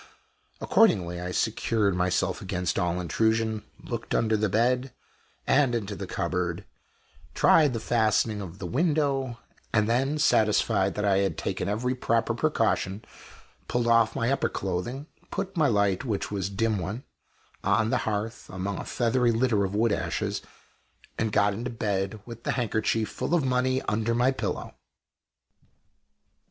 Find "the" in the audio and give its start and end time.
4.35-4.49, 5.95-6.07, 7.73-7.79, 8.57-8.65, 17.91-17.97, 22.41-22.53